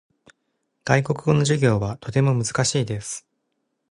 [0.83, 3.27] 外国語の授業はとても難しいです。